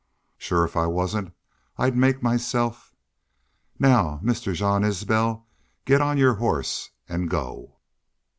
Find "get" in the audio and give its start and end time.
5.85-6.01